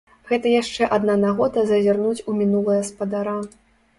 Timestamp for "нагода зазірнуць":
1.25-2.25